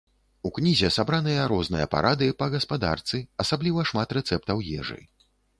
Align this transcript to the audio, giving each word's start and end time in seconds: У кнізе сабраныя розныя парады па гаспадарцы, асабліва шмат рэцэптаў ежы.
У 0.47 0.51
кнізе 0.55 0.89
сабраныя 0.95 1.43
розныя 1.51 1.85
парады 1.93 2.31
па 2.41 2.49
гаспадарцы, 2.55 3.23
асабліва 3.45 3.87
шмат 3.91 4.19
рэцэптаў 4.21 4.69
ежы. 4.83 4.99